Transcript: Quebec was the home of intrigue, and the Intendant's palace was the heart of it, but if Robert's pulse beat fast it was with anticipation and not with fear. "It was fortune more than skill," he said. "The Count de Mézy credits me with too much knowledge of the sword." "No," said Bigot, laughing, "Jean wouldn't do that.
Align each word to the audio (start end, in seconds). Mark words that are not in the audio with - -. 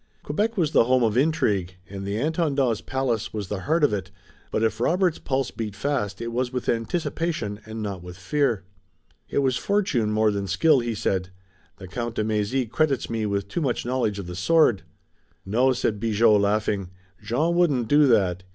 Quebec 0.23 0.57
was 0.57 0.71
the 0.71 0.85
home 0.85 1.03
of 1.03 1.15
intrigue, 1.15 1.75
and 1.87 2.07
the 2.07 2.17
Intendant's 2.17 2.81
palace 2.81 3.31
was 3.31 3.49
the 3.49 3.59
heart 3.59 3.83
of 3.83 3.93
it, 3.93 4.09
but 4.49 4.63
if 4.63 4.79
Robert's 4.79 5.19
pulse 5.19 5.51
beat 5.51 5.75
fast 5.75 6.19
it 6.19 6.29
was 6.31 6.51
with 6.51 6.67
anticipation 6.67 7.59
and 7.67 7.83
not 7.83 8.01
with 8.01 8.17
fear. 8.17 8.63
"It 9.29 9.43
was 9.43 9.57
fortune 9.57 10.11
more 10.11 10.31
than 10.31 10.47
skill," 10.47 10.79
he 10.79 10.95
said. 10.95 11.29
"The 11.77 11.87
Count 11.87 12.15
de 12.15 12.23
Mézy 12.23 12.67
credits 12.67 13.11
me 13.11 13.27
with 13.27 13.47
too 13.47 13.61
much 13.61 13.85
knowledge 13.85 14.17
of 14.17 14.25
the 14.25 14.35
sword." 14.35 14.81
"No," 15.45 15.71
said 15.71 15.99
Bigot, 15.99 16.27
laughing, 16.41 16.89
"Jean 17.21 17.53
wouldn't 17.53 17.87
do 17.87 18.07
that. 18.07 18.41